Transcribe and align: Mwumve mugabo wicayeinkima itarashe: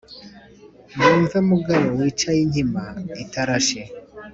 Mwumve 0.93 1.37
mugabo 1.49 1.85
wicayeinkima 1.99 2.83
itarashe: 3.23 3.79